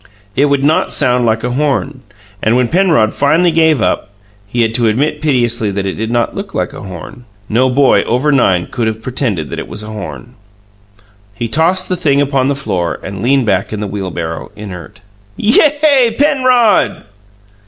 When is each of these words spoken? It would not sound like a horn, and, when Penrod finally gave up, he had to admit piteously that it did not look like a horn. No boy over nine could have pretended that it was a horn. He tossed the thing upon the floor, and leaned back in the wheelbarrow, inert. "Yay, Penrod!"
It 0.35 0.45
would 0.45 0.63
not 0.63 0.91
sound 0.91 1.27
like 1.27 1.43
a 1.43 1.51
horn, 1.51 2.01
and, 2.41 2.55
when 2.55 2.69
Penrod 2.69 3.13
finally 3.13 3.51
gave 3.51 3.83
up, 3.83 4.09
he 4.47 4.63
had 4.63 4.73
to 4.73 4.87
admit 4.87 5.21
piteously 5.21 5.69
that 5.69 5.85
it 5.85 5.93
did 5.93 6.11
not 6.11 6.33
look 6.35 6.55
like 6.55 6.73
a 6.73 6.81
horn. 6.81 7.25
No 7.47 7.69
boy 7.69 8.01
over 8.05 8.31
nine 8.31 8.65
could 8.65 8.87
have 8.87 9.03
pretended 9.03 9.51
that 9.51 9.59
it 9.59 9.67
was 9.67 9.83
a 9.83 9.91
horn. 9.93 10.33
He 11.37 11.47
tossed 11.47 11.87
the 11.87 11.95
thing 11.95 12.19
upon 12.19 12.47
the 12.47 12.55
floor, 12.55 12.99
and 13.03 13.21
leaned 13.21 13.45
back 13.45 13.71
in 13.71 13.79
the 13.79 13.85
wheelbarrow, 13.85 14.51
inert. 14.55 15.01
"Yay, 15.37 16.15
Penrod!" 16.17 17.03